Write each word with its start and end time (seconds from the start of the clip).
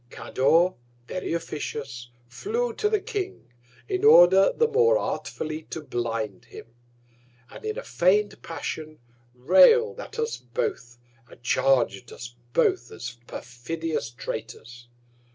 Cador, 0.09 0.73
very 1.05 1.31
officious, 1.33 2.09
flew 2.27 2.73
to 2.73 2.89
the 2.89 2.99
King, 2.99 3.51
in 3.87 4.03
order 4.03 4.51
the 4.51 4.67
more 4.67 4.97
artfully 4.97 5.61
to 5.69 5.79
blind 5.79 6.45
him; 6.45 6.65
and 7.51 7.63
in 7.63 7.77
a 7.77 7.83
feign'd 7.83 8.41
Passion, 8.41 8.97
rail'd 9.35 9.99
at 9.99 10.17
us 10.17 10.37
both, 10.37 10.97
and 11.29 11.43
charg'd 11.43 12.11
us 12.11 12.33
both 12.51 12.91
as 12.91 13.19
perfidious 13.27 14.09
Traitors. 14.09 14.87